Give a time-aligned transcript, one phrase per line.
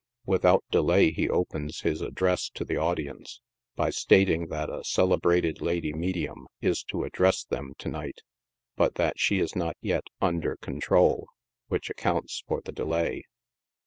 [0.25, 3.39] Without delay he opens his address to the audience
[3.75, 8.21] by stating that a celebrated lady medium is to address them to night,
[8.75, 11.27] but that she is not yet" under control,"
[11.67, 13.25] which accounts for the delay.